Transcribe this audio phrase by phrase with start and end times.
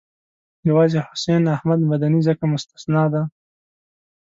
[0.69, 3.23] یوازې حسین احمد مدني ځکه مستثنی دی.